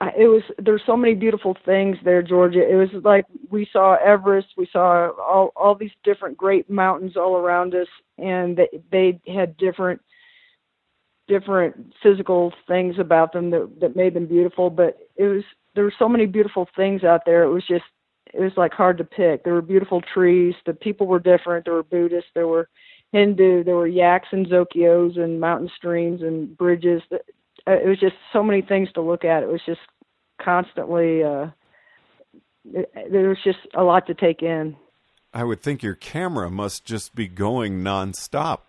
it 0.00 0.28
was 0.28 0.42
there's 0.58 0.82
so 0.84 0.96
many 0.96 1.14
beautiful 1.14 1.56
things 1.64 1.96
there 2.04 2.22
georgia. 2.22 2.68
It 2.68 2.74
was 2.74 2.88
like 3.02 3.24
we 3.50 3.68
saw 3.72 3.96
everest 4.04 4.48
we 4.56 4.68
saw 4.70 5.10
all 5.20 5.52
all 5.56 5.74
these 5.74 5.92
different 6.04 6.36
great 6.36 6.68
mountains 6.68 7.16
all 7.16 7.36
around 7.36 7.74
us 7.74 7.88
and 8.18 8.56
they 8.56 8.68
they 8.90 9.20
had 9.32 9.56
different 9.56 10.00
different 11.28 11.94
physical 12.02 12.52
things 12.66 12.96
about 12.98 13.32
them 13.32 13.50
that 13.50 13.70
that 13.80 13.96
made 13.96 14.14
them 14.14 14.26
beautiful. 14.26 14.70
But 14.70 14.98
it 15.16 15.24
was 15.24 15.44
there 15.74 15.84
were 15.84 15.94
so 15.98 16.08
many 16.08 16.26
beautiful 16.26 16.68
things 16.76 17.04
out 17.04 17.22
there. 17.24 17.42
It 17.44 17.52
was 17.52 17.66
just 17.66 17.84
it 18.32 18.40
was 18.40 18.52
like 18.56 18.72
hard 18.72 18.98
to 18.98 19.04
pick. 19.04 19.44
There 19.44 19.54
were 19.54 19.62
beautiful 19.62 20.02
trees. 20.02 20.54
The 20.66 20.74
people 20.74 21.06
were 21.06 21.20
different. 21.20 21.64
There 21.64 21.74
were 21.74 21.82
buddhists. 21.82 22.30
There 22.34 22.48
were 22.48 22.68
hindu. 23.12 23.64
There 23.64 23.76
were 23.76 23.86
yaks 23.86 24.28
and 24.32 24.46
zokios 24.46 25.18
and 25.18 25.40
mountain 25.40 25.70
streams 25.76 26.22
and 26.22 26.56
bridges 26.56 27.02
it 27.66 27.86
was 27.86 27.98
just 27.98 28.16
so 28.32 28.42
many 28.42 28.62
things 28.62 28.90
to 28.92 29.00
look 29.00 29.24
at. 29.24 29.42
It 29.42 29.48
was 29.48 29.60
just 29.64 29.80
constantly. 30.40 31.22
Uh, 31.22 31.48
there 32.64 33.28
was 33.28 33.38
just 33.44 33.58
a 33.74 33.82
lot 33.82 34.06
to 34.06 34.14
take 34.14 34.42
in. 34.42 34.76
I 35.32 35.44
would 35.44 35.60
think 35.60 35.82
your 35.82 35.94
camera 35.94 36.50
must 36.50 36.84
just 36.84 37.14
be 37.14 37.28
going 37.28 37.84
nonstop. 37.84 38.60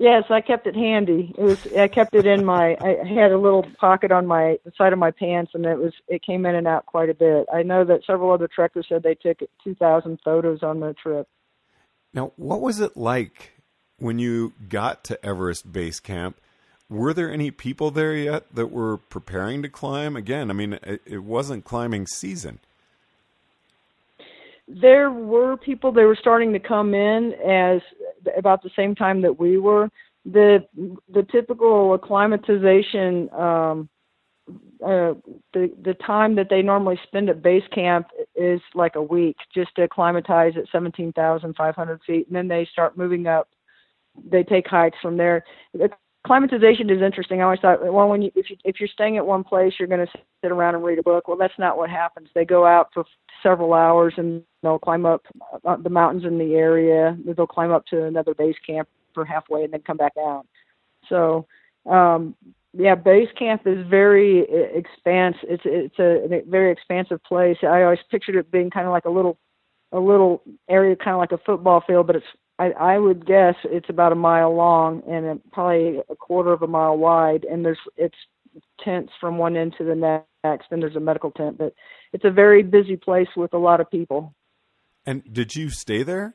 Yes, 0.00 0.24
I 0.30 0.40
kept 0.40 0.68
it 0.68 0.76
handy. 0.76 1.34
It 1.36 1.42
was 1.42 1.66
I 1.76 1.88
kept 1.88 2.14
it 2.14 2.24
in 2.24 2.44
my 2.44 2.76
I 2.80 3.04
had 3.04 3.32
a 3.32 3.38
little 3.38 3.66
pocket 3.80 4.12
on 4.12 4.26
my 4.26 4.58
the 4.64 4.72
side 4.78 4.92
of 4.92 4.98
my 5.00 5.10
pants 5.10 5.52
and 5.54 5.66
it 5.66 5.76
was 5.76 5.92
it 6.06 6.22
came 6.22 6.46
in 6.46 6.54
and 6.54 6.68
out 6.68 6.86
quite 6.86 7.10
a 7.10 7.14
bit. 7.14 7.46
I 7.52 7.64
know 7.64 7.84
that 7.84 8.04
several 8.06 8.30
other 8.30 8.46
trekkers 8.46 8.86
said 8.88 9.02
they 9.02 9.16
took 9.16 9.40
2000 9.64 10.20
photos 10.24 10.62
on 10.62 10.78
the 10.78 10.94
trip. 10.94 11.26
Now, 12.14 12.32
what 12.36 12.60
was 12.60 12.78
it 12.78 12.96
like 12.96 13.60
when 13.98 14.20
you 14.20 14.52
got 14.68 15.02
to 15.04 15.24
Everest 15.26 15.72
Base 15.72 15.98
Camp? 15.98 16.40
Were 16.90 17.12
there 17.12 17.30
any 17.30 17.50
people 17.50 17.90
there 17.90 18.14
yet 18.14 18.44
that 18.54 18.70
were 18.70 18.96
preparing 18.96 19.62
to 19.62 19.68
climb? 19.68 20.16
Again, 20.16 20.50
I 20.50 20.54
mean, 20.54 20.74
it, 20.82 21.02
it 21.04 21.22
wasn't 21.22 21.64
climbing 21.64 22.06
season 22.06 22.60
there 24.68 25.10
were 25.10 25.56
people 25.56 25.92
that 25.92 26.02
were 26.02 26.16
starting 26.16 26.52
to 26.52 26.58
come 26.58 26.94
in 26.94 27.32
as 27.44 27.80
about 28.36 28.62
the 28.62 28.70
same 28.76 28.94
time 28.94 29.22
that 29.22 29.38
we 29.38 29.56
were. 29.56 29.90
The 30.26 30.66
the 31.12 31.22
typical 31.32 31.94
acclimatization 31.94 33.32
um, 33.32 33.88
uh, 34.84 35.14
the 35.54 35.72
the 35.82 35.94
time 36.06 36.34
that 36.34 36.48
they 36.50 36.60
normally 36.60 37.00
spend 37.06 37.30
at 37.30 37.42
base 37.42 37.64
camp 37.72 38.08
is 38.36 38.60
like 38.74 38.96
a 38.96 39.02
week 39.02 39.36
just 39.54 39.74
to 39.76 39.82
acclimatize 39.82 40.52
at 40.56 40.64
17,500 40.70 42.00
feet, 42.06 42.26
and 42.26 42.36
then 42.36 42.48
they 42.48 42.68
start 42.70 42.98
moving 42.98 43.26
up. 43.26 43.48
They 44.30 44.42
take 44.42 44.66
hikes 44.66 44.98
from 45.00 45.16
there. 45.16 45.44
Acclimatization 46.28 46.90
is 46.90 47.00
interesting. 47.00 47.40
I 47.40 47.44
always 47.44 47.60
thought, 47.60 47.82
well, 47.82 48.06
when 48.06 48.20
you 48.20 48.30
if 48.34 48.50
you 48.50 48.56
if 48.62 48.78
you're 48.78 48.88
staying 48.92 49.16
at 49.16 49.24
one 49.24 49.42
place, 49.42 49.72
you're 49.78 49.88
going 49.88 50.04
to 50.04 50.12
sit 50.42 50.52
around 50.52 50.74
and 50.74 50.84
read 50.84 50.98
a 50.98 51.02
book. 51.02 51.26
Well, 51.26 51.38
that's 51.38 51.58
not 51.58 51.78
what 51.78 51.88
happens. 51.88 52.28
They 52.34 52.44
go 52.44 52.66
out 52.66 52.90
for 52.92 53.06
several 53.42 53.72
hours 53.72 54.12
and 54.18 54.42
they'll 54.62 54.78
climb 54.78 55.06
up 55.06 55.22
uh, 55.64 55.76
the 55.76 55.88
mountains 55.88 56.26
in 56.26 56.36
the 56.36 56.54
area. 56.56 57.16
They'll 57.24 57.46
climb 57.46 57.72
up 57.72 57.86
to 57.86 58.04
another 58.04 58.34
base 58.34 58.56
camp 58.66 58.90
for 59.14 59.24
halfway 59.24 59.64
and 59.64 59.72
then 59.72 59.80
come 59.86 59.96
back 59.96 60.16
down. 60.16 60.42
So, 61.08 61.46
um, 61.90 62.34
yeah, 62.74 62.94
base 62.94 63.30
camp 63.38 63.62
is 63.64 63.86
very 63.88 64.40
expanse. 64.74 65.36
It's 65.44 65.62
it's 65.64 65.98
a, 65.98 66.26
a 66.30 66.42
very 66.46 66.70
expansive 66.70 67.24
place. 67.24 67.56
I 67.62 67.84
always 67.84 68.00
pictured 68.10 68.36
it 68.36 68.50
being 68.50 68.68
kind 68.68 68.86
of 68.86 68.92
like 68.92 69.06
a 69.06 69.10
little 69.10 69.38
a 69.92 69.98
little 69.98 70.42
area, 70.68 70.94
kind 70.94 71.14
of 71.14 71.20
like 71.20 71.32
a 71.32 71.38
football 71.38 71.82
field, 71.86 72.06
but 72.06 72.16
it's 72.16 72.26
I, 72.58 72.70
I 72.72 72.98
would 72.98 73.24
guess 73.24 73.54
it's 73.64 73.88
about 73.88 74.12
a 74.12 74.16
mile 74.16 74.54
long 74.54 75.02
and 75.08 75.40
probably 75.52 76.00
a 76.08 76.16
quarter 76.16 76.52
of 76.52 76.62
a 76.62 76.66
mile 76.66 76.96
wide. 76.96 77.44
And 77.44 77.64
there's 77.64 77.78
it's 77.96 78.16
tents 78.84 79.12
from 79.20 79.38
one 79.38 79.56
end 79.56 79.74
to 79.78 79.84
the 79.84 79.94
next. 79.94 80.66
and 80.70 80.82
there's 80.82 80.96
a 80.96 81.00
medical 81.00 81.30
tent, 81.30 81.58
but 81.58 81.74
it's 82.12 82.24
a 82.24 82.30
very 82.30 82.62
busy 82.62 82.96
place 82.96 83.28
with 83.36 83.52
a 83.52 83.58
lot 83.58 83.80
of 83.80 83.90
people. 83.90 84.34
And 85.06 85.22
did 85.32 85.54
you 85.54 85.70
stay 85.70 86.02
there? 86.02 86.34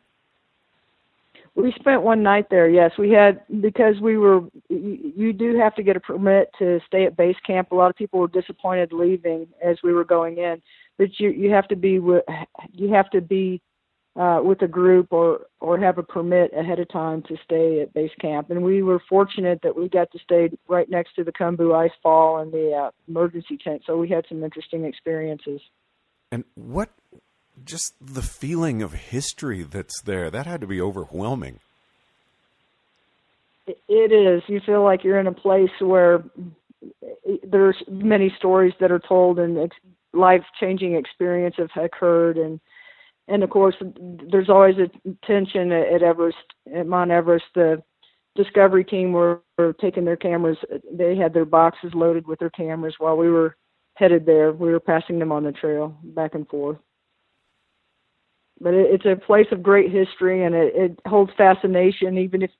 We 1.55 1.71
spent 1.73 2.01
one 2.01 2.23
night 2.23 2.47
there. 2.49 2.67
Yes, 2.67 2.91
we 2.97 3.11
had 3.11 3.41
because 3.61 3.99
we 4.01 4.17
were. 4.17 4.41
You 4.69 5.33
do 5.33 5.55
have 5.57 5.75
to 5.75 5.83
get 5.83 5.95
a 5.95 5.99
permit 5.99 6.49
to 6.57 6.79
stay 6.87 7.05
at 7.05 7.15
base 7.15 7.35
camp. 7.45 7.71
A 7.71 7.75
lot 7.75 7.91
of 7.91 7.95
people 7.95 8.19
were 8.19 8.27
disappointed 8.27 8.91
leaving 8.91 9.47
as 9.63 9.77
we 9.83 9.93
were 9.93 10.03
going 10.03 10.39
in, 10.39 10.63
but 10.97 11.19
you 11.19 11.29
you 11.29 11.51
have 11.51 11.67
to 11.67 11.75
be 11.75 11.99
you 12.71 12.93
have 12.93 13.09
to 13.11 13.21
be 13.21 13.61
uh, 14.15 14.39
with 14.43 14.61
a 14.61 14.67
group 14.67 15.11
or 15.11 15.41
or 15.59 15.79
have 15.79 15.97
a 15.97 16.03
permit 16.03 16.51
ahead 16.55 16.79
of 16.79 16.89
time 16.89 17.23
to 17.23 17.35
stay 17.43 17.81
at 17.81 17.93
base 17.93 18.11
camp. 18.19 18.49
And 18.49 18.63
we 18.63 18.83
were 18.83 19.01
fortunate 19.09 19.61
that 19.63 19.75
we 19.75 19.89
got 19.89 20.11
to 20.11 20.19
stay 20.19 20.51
right 20.67 20.89
next 20.89 21.15
to 21.15 21.23
the 21.23 21.31
Khumbu 21.31 21.75
ice 21.75 21.95
fall 22.01 22.37
and 22.37 22.51
the 22.51 22.73
uh, 22.73 22.91
emergency 23.07 23.57
tent. 23.57 23.83
So 23.85 23.97
we 23.97 24.09
had 24.09 24.25
some 24.29 24.43
interesting 24.43 24.85
experiences. 24.85 25.61
And 26.31 26.43
what 26.55 26.89
just 27.65 27.93
the 28.01 28.21
feeling 28.21 28.81
of 28.81 28.93
history 28.93 29.63
that's 29.63 30.01
there 30.01 30.29
that 30.31 30.45
had 30.45 30.61
to 30.61 30.67
be 30.67 30.81
overwhelming 30.81 31.59
it 33.65 34.11
is 34.11 34.43
you 34.47 34.59
feel 34.65 34.83
like 34.83 35.03
you're 35.03 35.19
in 35.19 35.27
a 35.27 35.33
place 35.33 35.69
where 35.79 36.23
there's 37.43 37.81
many 37.89 38.33
stories 38.37 38.73
that 38.79 38.91
are 38.91 38.99
told 38.99 39.39
and 39.39 39.57
ex- 39.57 39.75
life 40.11 40.43
changing 40.59 40.95
experiences 40.95 41.69
have 41.73 41.85
occurred 41.85 42.37
and 42.37 42.59
and 43.27 43.43
of 43.43 43.49
course 43.49 43.75
there's 44.31 44.49
always 44.49 44.75
a 44.77 44.89
tension 45.25 45.71
at, 45.71 46.01
everest 46.01 46.37
at 46.75 46.87
mount 46.87 47.11
everest. 47.11 47.45
The 47.55 47.81
discovery 48.35 48.83
team 48.83 49.13
were, 49.13 49.41
were 49.57 49.73
taking 49.73 50.05
their 50.05 50.17
cameras. 50.17 50.57
They 50.91 51.15
had 51.15 51.33
their 51.33 51.45
boxes 51.45 51.93
loaded 51.93 52.27
with 52.27 52.39
their 52.39 52.49
cameras 52.49 52.95
while 52.97 53.17
we 53.17 53.29
were 53.29 53.55
headed 53.95 54.25
there. 54.25 54.51
We 54.51 54.71
were 54.71 54.79
passing 54.79 55.19
them 55.19 55.31
on 55.31 55.43
the 55.43 55.51
trail 55.51 55.97
back 56.03 56.35
and 56.35 56.47
forth. 56.47 56.77
But 58.59 58.73
it, 58.73 58.93
it's 58.93 59.05
a 59.05 59.25
place 59.25 59.47
of 59.51 59.63
great 59.63 59.91
history 59.91 60.43
and 60.43 60.55
it, 60.55 60.73
it 60.75 60.99
holds 61.07 61.31
fascination. 61.37 62.17
Even 62.17 62.41
if 62.41 62.51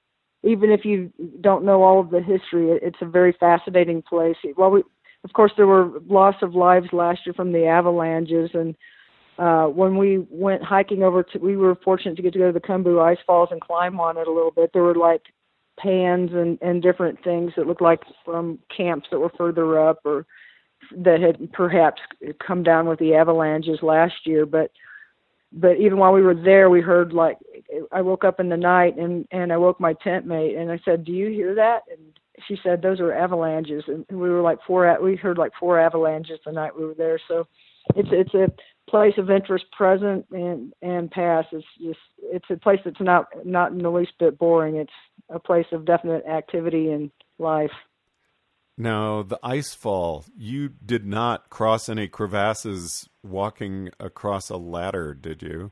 even 0.46 0.72
if 0.72 0.84
you 0.84 1.12
don't 1.40 1.64
know 1.64 1.84
all 1.84 2.02
of 2.02 2.10
the 2.10 2.22
history 2.22 2.72
it, 2.72 2.84
it's 2.84 3.02
a 3.02 3.06
very 3.06 3.36
fascinating 3.40 4.02
place. 4.02 4.36
Well 4.56 4.72
we 4.72 4.84
of 5.24 5.34
course 5.34 5.52
there 5.58 5.68
were 5.68 6.00
loss 6.08 6.36
of 6.42 6.56
lives 6.56 6.88
last 6.92 7.22
year 7.26 7.34
from 7.34 7.52
the 7.52 7.66
avalanches 7.66 8.52
and 8.54 8.76
uh 9.38 9.66
when 9.66 9.98
we 9.98 10.26
went 10.30 10.64
hiking 10.64 11.04
over 11.04 11.24
to 11.24 11.40
we 11.40 11.58
were 11.58 11.76
fortunate 11.84 12.16
to 12.16 12.22
get 12.22 12.34
to 12.34 12.40
go 12.40 12.48
to 12.48 12.54
the 12.54 12.60
Khumbu 12.60 13.02
ice 13.02 13.18
falls 13.26 13.50
and 13.52 13.62
climb 13.62 14.00
on 14.00 14.18
it 14.18 14.28
a 14.28 14.32
little 14.32 14.52
bit 14.52 14.72
there 14.74 14.84
were 14.84 14.96
like 14.96 15.24
pans 15.80 16.32
and 16.34 16.58
and 16.62 16.82
different 16.82 17.24
things 17.24 17.52
that 17.56 17.68
looked 17.68 17.82
like 17.82 18.02
from 18.24 18.60
camps 18.76 19.08
that 19.12 19.20
were 19.20 19.32
further 19.38 19.80
up 19.80 20.00
or 20.06 20.26
that 20.96 21.22
had 21.22 21.52
perhaps 21.54 22.02
come 22.46 22.62
down 22.62 22.88
with 22.88 23.00
the 23.00 23.16
avalanches 23.16 23.80
last 23.82 24.26
year 24.26 24.46
but 24.46 24.72
but 25.54 25.78
even 25.78 26.00
while 26.00 26.14
we 26.14 26.22
were 26.22 26.34
there, 26.34 26.70
we 26.70 26.82
heard 26.82 27.14
like 27.14 27.38
I 27.92 28.02
woke 28.02 28.24
up 28.24 28.40
in 28.40 28.50
the 28.50 28.58
night 28.58 28.98
and 28.98 29.28
and 29.32 29.54
I 29.54 29.58
woke 29.58 29.80
my 29.80 29.94
tent 29.94 30.26
mate 30.26 30.56
and 30.56 30.72
I 30.72 30.80
said, 30.84 31.06
"Do 31.06 31.12
you 31.12 31.30
hear 31.30 31.54
that?" 31.56 31.82
And 31.92 32.00
she 32.48 32.58
said, 32.64 32.82
"Those 32.82 33.00
are 33.00 33.14
avalanches." 33.14 33.84
And 33.88 34.06
we 34.10 34.30
were 34.30 34.42
like 34.42 34.58
four. 34.66 34.98
We 35.02 35.16
heard 35.16 35.38
like 35.38 35.52
four 35.60 35.80
avalanches 35.80 36.40
the 36.44 36.52
night 36.52 36.76
we 36.76 36.86
were 36.86 36.96
there. 36.96 37.20
So 37.28 37.48
it's 37.96 38.10
it's 38.12 38.34
a 38.34 38.48
place 38.90 39.14
of 39.18 39.30
interest, 39.30 39.66
present 39.72 40.26
and 40.32 40.74
and 40.82 41.10
past. 41.10 41.50
It's 41.52 41.66
just 41.82 42.00
it's 42.22 42.46
a 42.50 42.58
place 42.58 42.80
that's 42.84 43.00
not 43.00 43.28
not 43.46 43.72
in 43.72 43.80
the 43.80 43.90
least 43.90 44.14
bit 44.20 44.38
boring. 44.38 44.76
It's 44.76 44.92
a 45.30 45.40
place 45.40 45.68
of 45.72 45.86
definite 45.86 46.26
activity 46.26 46.92
and 46.92 47.12
life. 47.40 47.72
Now, 48.78 49.22
the 49.22 49.40
ice 49.44 49.76
fall, 49.76 50.26
you 50.36 50.68
did 50.68 51.06
not 51.06 51.50
cross 51.52 51.88
any 51.88 52.08
crevasses 52.08 53.08
walking 53.22 53.90
across 54.00 54.50
a 54.50 54.58
ladder, 54.58 55.14
did 55.14 55.44
you? 55.44 55.72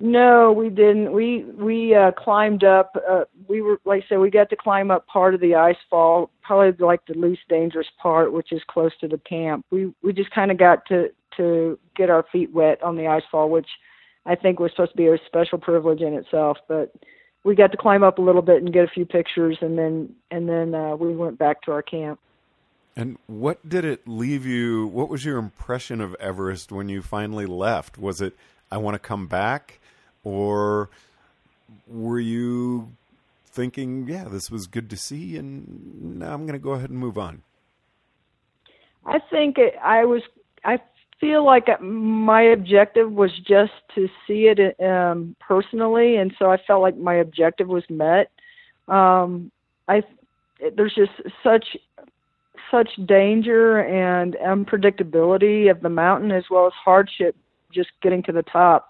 No, 0.00 0.52
we 0.52 0.70
didn't. 0.70 1.12
We 1.12 1.44
we 1.44 1.94
uh, 1.94 2.10
climbed 2.12 2.64
up. 2.64 2.96
Uh, 3.08 3.24
we 3.48 3.62
were 3.62 3.78
like 3.84 4.02
I 4.04 4.06
said, 4.08 4.18
we 4.18 4.28
got 4.28 4.50
to 4.50 4.56
climb 4.56 4.90
up 4.90 5.06
part 5.06 5.34
of 5.34 5.40
the 5.40 5.54
ice 5.54 5.76
fall, 5.88 6.30
probably 6.42 6.84
like 6.84 7.06
the 7.06 7.14
least 7.14 7.42
dangerous 7.48 7.86
part, 8.02 8.32
which 8.32 8.52
is 8.52 8.60
close 8.68 8.90
to 9.00 9.08
the 9.08 9.18
camp. 9.18 9.64
We 9.70 9.94
we 10.02 10.12
just 10.12 10.32
kind 10.32 10.50
of 10.50 10.58
got 10.58 10.84
to 10.86 11.10
to 11.36 11.78
get 11.96 12.10
our 12.10 12.24
feet 12.32 12.52
wet 12.52 12.82
on 12.82 12.96
the 12.96 13.06
ice 13.06 13.22
fall, 13.30 13.48
which 13.48 13.68
I 14.26 14.34
think 14.34 14.58
was 14.58 14.72
supposed 14.72 14.92
to 14.92 14.96
be 14.96 15.06
a 15.06 15.16
special 15.26 15.58
privilege 15.58 16.00
in 16.00 16.14
itself. 16.14 16.58
But 16.66 16.92
we 17.44 17.54
got 17.54 17.70
to 17.70 17.76
climb 17.76 18.02
up 18.02 18.18
a 18.18 18.22
little 18.22 18.42
bit 18.42 18.62
and 18.62 18.72
get 18.72 18.84
a 18.84 18.88
few 18.88 19.06
pictures, 19.06 19.58
and 19.60 19.78
then 19.78 20.14
and 20.30 20.48
then 20.48 20.74
uh, 20.74 20.96
we 20.96 21.14
went 21.14 21.38
back 21.38 21.62
to 21.62 21.72
our 21.72 21.82
camp. 21.82 22.18
And 22.96 23.18
what 23.26 23.68
did 23.68 23.84
it 23.84 24.06
leave 24.06 24.44
you? 24.44 24.86
What 24.88 25.08
was 25.08 25.24
your 25.24 25.38
impression 25.38 26.00
of 26.00 26.14
Everest 26.16 26.72
when 26.72 26.88
you 26.88 27.00
finally 27.02 27.46
left? 27.46 27.96
Was 27.96 28.20
it 28.20 28.34
I 28.70 28.78
want 28.78 28.94
to 28.94 28.98
come 28.98 29.26
back, 29.26 29.78
or 30.24 30.90
were 31.86 32.20
you 32.20 32.90
thinking, 33.46 34.08
yeah, 34.08 34.24
this 34.24 34.50
was 34.50 34.66
good 34.66 34.90
to 34.90 34.96
see, 34.96 35.36
and 35.36 36.18
now 36.18 36.32
I'm 36.32 36.46
going 36.46 36.58
to 36.58 36.62
go 36.62 36.72
ahead 36.72 36.90
and 36.90 36.98
move 36.98 37.16
on? 37.16 37.42
I 39.06 39.18
think 39.30 39.58
it, 39.58 39.74
I 39.82 40.04
was. 40.04 40.22
I 40.64 40.78
feel 41.20 41.44
like 41.44 41.80
my 41.80 42.42
objective 42.42 43.12
was 43.12 43.30
just 43.46 43.72
to 43.94 44.08
see 44.26 44.46
it 44.48 44.80
um, 44.80 45.36
personally, 45.40 46.16
and 46.16 46.34
so 46.38 46.50
I 46.50 46.56
felt 46.56 46.82
like 46.82 46.96
my 46.96 47.14
objective 47.14 47.68
was 47.68 47.84
met. 47.88 48.30
Um, 48.88 49.50
I 49.88 50.02
there's 50.76 50.94
just 50.94 51.12
such 51.42 51.76
such 52.70 52.88
danger 53.06 53.80
and 53.80 54.36
unpredictability 54.36 55.70
of 55.70 55.80
the 55.82 55.88
mountain 55.88 56.30
as 56.30 56.44
well 56.50 56.66
as 56.66 56.72
hardship 56.72 57.36
just 57.72 57.90
getting 58.02 58.22
to 58.22 58.32
the 58.32 58.42
top 58.42 58.88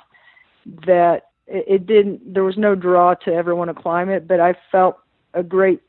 that 0.86 1.28
it, 1.46 1.86
didn't 1.86 2.32
there 2.32 2.44
was 2.44 2.56
no 2.56 2.74
draw 2.74 3.14
to 3.14 3.32
ever 3.32 3.54
want 3.54 3.74
to 3.74 3.82
climb 3.82 4.08
it 4.08 4.26
but 4.26 4.40
i 4.40 4.54
felt 4.72 4.98
a 5.34 5.42
great 5.42 5.80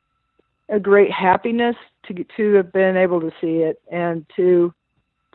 a 0.70 0.80
great 0.80 1.12
happiness 1.12 1.76
to 2.06 2.26
to 2.36 2.54
have 2.54 2.72
been 2.72 2.98
able 2.98 3.22
to 3.22 3.32
see 3.40 3.58
it 3.58 3.82
and 3.92 4.26
to 4.36 4.74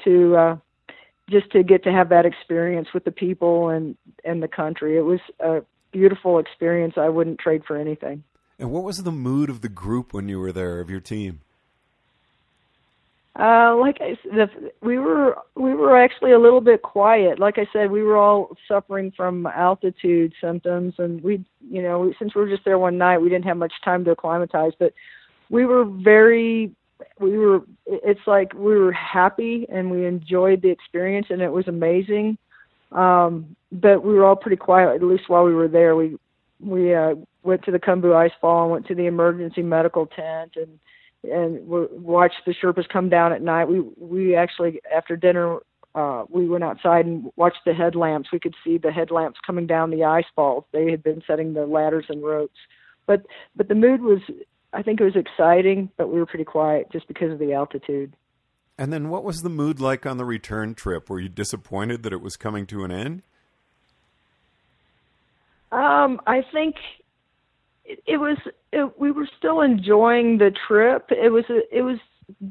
to 0.05 0.37
uh 0.37 0.57
just 1.31 1.51
to 1.53 1.63
get 1.63 1.85
to 1.85 1.93
have 1.93 2.09
that 2.09 2.27
experience 2.27 2.89
with 2.93 3.05
the 3.05 3.13
people 3.13 3.69
and 3.69 3.97
and 4.25 4.43
the 4.43 4.49
country. 4.49 4.99
It 4.99 5.03
was 5.03 5.21
a 5.39 5.63
beautiful 5.93 6.39
experience. 6.39 6.95
I 6.97 7.09
wouldn't 7.09 7.39
trade 7.39 7.63
for 7.67 7.77
anything. 7.77 8.25
And 8.59 8.71
what 8.71 8.85
was 8.85 9.03
the 9.05 9.13
mood 9.13 9.49
of 9.49 9.63
the 9.63 9.69
group 9.69 10.13
when 10.13 10.29
you 10.29 10.39
were 10.39 10.53
there 10.53 10.81
of 10.81 10.91
your 10.91 11.01
team? 11.01 11.41
Uh, 13.41 13.75
like 13.75 13.97
I 14.03 14.19
said, 14.23 14.51
we 14.83 14.99
were 14.99 15.39
we 15.55 15.73
were 15.73 15.97
actually 15.97 16.33
a 16.33 16.39
little 16.39 16.61
bit 16.61 16.83
quiet. 16.83 17.39
Like 17.39 17.57
I 17.57 17.67
said, 17.73 17.91
we 17.91 18.03
were 18.03 18.19
all 18.19 18.55
suffering 18.69 19.11
from 19.17 19.47
altitude 19.47 20.35
symptoms, 20.43 20.93
and 20.99 21.23
we, 21.23 21.43
you 21.71 21.81
know, 21.81 22.13
since 22.19 22.35
we 22.35 22.43
were 22.43 22.51
just 22.51 22.67
there 22.67 22.79
one 22.79 22.99
night, 22.99 23.17
we 23.17 23.31
didn't 23.31 23.47
have 23.47 23.57
much 23.57 23.73
time 23.83 24.05
to 24.05 24.11
acclimatize. 24.11 24.73
But 24.79 24.93
we 25.49 25.65
were 25.65 25.87
very, 25.87 26.71
we 27.19 27.39
were. 27.39 27.63
It's 27.87 28.21
like 28.27 28.53
we 28.53 28.77
were 28.77 28.93
happy 28.93 29.67
and 29.73 29.91
we 29.91 30.05
enjoyed 30.05 30.61
the 30.61 30.69
experience, 30.69 31.29
and 31.31 31.41
it 31.41 31.51
was 31.51 31.67
amazing. 31.67 32.37
Um, 32.93 33.57
but 33.73 34.05
we 34.05 34.13
were 34.13 34.27
all 34.27 34.37
pretty 34.37 34.59
quiet, 34.59 34.95
at 34.95 35.03
least 35.03 35.31
while 35.31 35.45
we 35.45 35.55
were 35.55 35.69
there. 35.69 35.97
We 35.97 36.19
we 36.63 36.95
uh, 36.95 37.15
went 37.43 37.65
to 37.65 37.71
the 37.71 37.79
Khumbu 37.79 38.15
Ice 38.15 38.33
Fall 38.39 38.65
and 38.65 38.73
went 38.73 38.87
to 38.89 38.95
the 38.95 39.07
emergency 39.07 39.63
medical 39.63 40.05
tent 40.05 40.57
and 40.57 40.79
and 41.25 41.67
we 41.67 41.87
watched 41.93 42.43
the 42.47 42.55
Sherpas 42.55 42.89
come 42.89 43.09
down 43.09 43.33
at 43.33 43.43
night. 43.43 43.67
We 43.67 43.81
we 43.99 44.35
actually 44.35 44.81
after 44.95 45.17
dinner 45.17 45.59
uh 45.95 46.25
we 46.29 46.49
went 46.49 46.65
outside 46.65 47.07
and 47.07 47.31
watched 47.37 47.65
the 47.65 47.75
headlamps. 47.75 48.31
We 48.33 48.41
could 48.41 48.55
see 48.65 48.79
the 48.79 48.93
headlamps 48.93 49.39
coming 49.47 49.67
down 49.67 49.91
the 49.91 50.05
ice 50.05 50.25
falls. 50.35 50.65
They 50.73 50.91
had 50.91 51.03
been 51.03 51.23
setting 51.27 51.55
the 51.55 51.67
ladders 51.67 52.07
and 52.09 52.23
ropes. 52.23 52.59
But 53.07 53.27
but 53.57 53.69
the 53.69 53.75
mood 53.75 54.03
was 54.03 54.21
I 54.73 54.83
think 54.83 55.01
it 55.01 55.05
was 55.05 55.17
exciting, 55.17 55.91
but 55.97 56.09
we 56.09 56.19
were 56.19 56.27
pretty 56.27 56.45
quiet 56.45 56.91
just 56.93 57.09
because 57.09 57.33
of 57.33 57.39
the 57.39 57.53
altitude. 57.53 58.15
And 58.79 58.93
then 58.93 59.11
what 59.11 59.25
was 59.25 59.43
the 59.43 59.51
mood 59.51 59.79
like 59.79 60.07
on 60.07 60.17
the 60.17 60.25
return 60.25 60.75
trip? 60.75 61.11
Were 61.11 61.21
you 61.21 61.29
disappointed 61.29 62.03
that 62.05 62.15
it 62.15 62.23
was 62.23 62.37
coming 62.37 62.67
to 62.69 62.85
an 62.85 62.91
end? 62.91 63.23
Um, 65.73 66.21
I 66.27 66.43
think 66.53 66.77
it, 67.91 68.03
it 68.07 68.17
was 68.19 68.37
it, 68.73 68.99
we 68.99 69.11
were 69.11 69.29
still 69.39 69.61
enjoying 69.61 70.39
the 70.39 70.53
trip. 70.67 71.07
It 71.11 71.31
was 71.31 71.45
it 71.49 71.83
was 71.83 71.99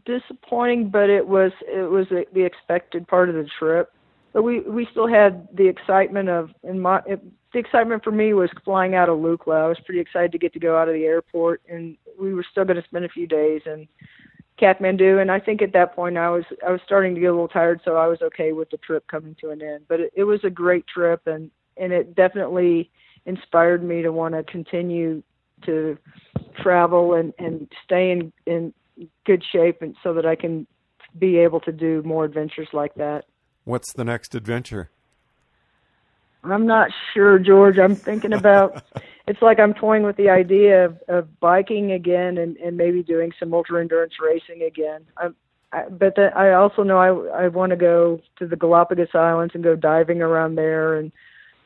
disappointing, 0.06 0.90
but 0.90 1.10
it 1.10 1.26
was 1.26 1.52
it 1.68 1.90
was 1.90 2.08
the 2.10 2.44
expected 2.44 3.08
part 3.08 3.30
of 3.30 3.36
the 3.36 3.50
trip. 3.58 3.94
But 4.34 4.44
we 4.44 4.60
we 4.62 4.88
still 4.92 5.08
had 5.08 5.48
the 5.54 5.68
excitement 5.68 6.30
of 6.30 6.50
in 6.64 6.80
my 6.80 7.02
it, 7.08 7.24
the 7.54 7.60
excitement 7.60 8.04
for 8.04 8.12
me 8.12 8.34
was 8.34 8.50
flying 8.64 8.96
out 8.96 9.10
of 9.10 9.18
Lukla. 9.18 9.64
I 9.64 9.68
was 9.68 9.80
pretty 9.86 10.02
excited 10.02 10.32
to 10.34 10.38
get 10.38 10.54
to 10.54 10.60
go 10.60 10.78
out 10.78 10.88
of 10.88 10.94
the 10.94 11.06
airport, 11.06 11.62
and 11.70 11.96
we 12.20 12.34
were 12.34 12.46
still 12.52 12.66
going 12.66 12.78
to 12.78 12.88
spend 12.88 13.06
a 13.06 13.10
few 13.10 13.26
days 13.26 13.62
in 13.66 13.88
Kathmandu. 14.62 15.22
And 15.22 15.32
I 15.32 15.40
think 15.40 15.62
at 15.62 15.74
that 15.74 15.96
point 15.96 16.18
I 16.18 16.30
was 16.30 16.44
I 16.68 16.72
was 16.72 16.82
starting 16.86 17.16
to 17.16 17.22
get 17.22 17.28
a 17.28 17.32
little 17.32 17.48
tired, 17.48 17.82
so 17.86 17.96
I 17.96 18.08
was 18.08 18.22
okay 18.22 18.52
with 18.52 18.70
the 18.70 18.78
trip 18.78 19.08
coming 19.08 19.36
to 19.42 19.52
an 19.52 19.62
end. 19.62 19.86
But 19.88 20.02
it, 20.02 20.14
it 20.16 20.24
was 20.26 20.44
a 20.44 20.50
great 20.50 20.86
trip, 20.88 21.26
and 21.26 21.50
and 21.78 21.94
it 21.94 22.14
definitely 22.14 22.92
inspired 23.26 23.84
me 23.84 24.02
to 24.02 24.12
want 24.12 24.36
to 24.36 24.44
continue 24.44 25.24
to 25.66 25.98
travel 26.62 27.14
and 27.14 27.34
and 27.40 27.72
stay 27.84 28.12
in 28.12 28.32
in 28.46 28.74
good 29.26 29.44
shape 29.52 29.82
and 29.82 29.96
so 30.04 30.14
that 30.14 30.26
I 30.26 30.36
can 30.36 30.68
be 31.18 31.38
able 31.38 31.60
to 31.62 31.72
do 31.72 32.04
more 32.04 32.26
adventures 32.26 32.68
like 32.74 32.94
that. 32.96 33.26
What's 33.64 33.94
the 33.94 34.04
next 34.04 34.36
adventure? 34.36 34.90
I'm 36.44 36.66
not 36.66 36.92
sure, 37.14 37.38
George. 37.40 37.78
I'm 37.78 37.96
thinking 37.96 38.34
about 38.34 38.84
it's 39.28 39.42
like 39.42 39.60
I'm 39.60 39.74
toying 39.74 40.04
with 40.04 40.16
the 40.16 40.30
idea 40.30 40.86
of, 40.86 40.98
of 41.08 41.40
biking 41.40 41.92
again 41.92 42.38
and, 42.38 42.58
and 42.58 42.78
maybe 42.78 43.04
doing 43.04 43.32
some 43.40 43.54
ultra 43.54 43.82
endurance 43.82 44.14
racing 44.22 44.64
again. 44.64 45.06
I'm, 45.18 45.36
I, 45.72 45.84
but 45.90 46.16
the, 46.16 46.32
I 46.36 46.54
also 46.54 46.84
know 46.84 46.98
I 46.98 47.44
I 47.44 47.48
want 47.48 47.72
to 47.72 47.76
go 47.76 48.22
to 48.38 48.48
the 48.48 48.56
Galapagos 48.56 49.14
Islands 49.14 49.54
and 49.54 49.64
go 49.64 49.76
diving 49.76 50.22
around 50.22 50.56
there 50.56 50.96
and 50.96 51.12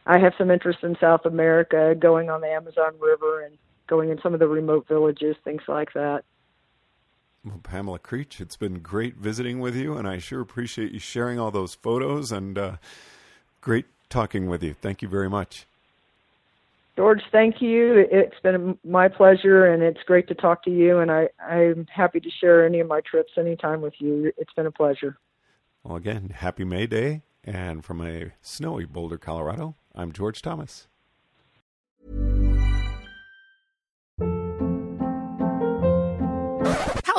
I 0.05 0.19
have 0.19 0.33
some 0.37 0.51
interest 0.51 0.79
in 0.83 0.97
South 0.99 1.25
America, 1.25 1.95
going 1.97 2.29
on 2.29 2.41
the 2.41 2.47
Amazon 2.47 2.93
River 2.99 3.41
and 3.41 3.57
going 3.87 4.09
in 4.09 4.19
some 4.21 4.33
of 4.33 4.39
the 4.39 4.47
remote 4.47 4.87
villages, 4.87 5.35
things 5.43 5.63
like 5.67 5.93
that. 5.93 6.23
Well, 7.45 7.59
Pamela 7.61 7.99
Creech, 7.99 8.39
it's 8.39 8.55
been 8.55 8.79
great 8.79 9.17
visiting 9.17 9.59
with 9.59 9.75
you, 9.75 9.97
and 9.97 10.07
I 10.07 10.17
sure 10.17 10.39
appreciate 10.39 10.91
you 10.91 10.99
sharing 10.99 11.39
all 11.39 11.51
those 11.51 11.75
photos 11.75 12.31
and 12.31 12.57
uh, 12.57 12.75
great 13.59 13.85
talking 14.09 14.47
with 14.47 14.63
you. 14.63 14.73
Thank 14.73 15.01
you 15.01 15.09
very 15.09 15.29
much. 15.29 15.65
George, 16.95 17.21
thank 17.31 17.61
you. 17.61 18.05
It's 18.11 18.39
been 18.43 18.77
my 18.85 19.07
pleasure, 19.07 19.65
and 19.65 19.81
it's 19.81 20.03
great 20.03 20.27
to 20.27 20.35
talk 20.35 20.63
to 20.63 20.69
you. 20.69 20.99
And 20.99 21.11
I, 21.11 21.27
I'm 21.43 21.87
happy 21.91 22.19
to 22.19 22.29
share 22.29 22.65
any 22.65 22.79
of 22.79 22.87
my 22.87 23.01
trips 23.01 23.33
anytime 23.35 23.81
with 23.81 23.95
you. 23.97 24.31
It's 24.37 24.53
been 24.53 24.67
a 24.67 24.71
pleasure. 24.71 25.17
Well, 25.83 25.97
again, 25.97 26.29
happy 26.35 26.63
May 26.63 26.87
Day. 26.87 27.23
And 27.43 27.83
from 27.83 27.99
a 27.99 28.31
snowy 28.41 28.85
Boulder, 28.85 29.17
Colorado, 29.17 29.75
I'm 29.93 30.13
George 30.13 30.41
Thomas. 30.41 30.87